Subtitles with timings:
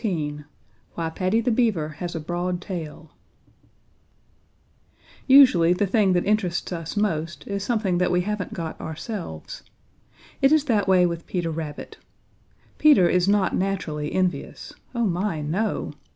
[0.01, 0.45] XVI
[0.95, 3.11] WHY PADDY THE BEAVER HAS A BROAD TAIL
[5.27, 9.61] Usually the thing that interests us most is something that we haven't got ourselves.
[10.41, 11.97] It is that way with Peter Rabbit.
[12.79, 14.73] Peter is not naturally envious.
[14.95, 15.93] Oh, my, no!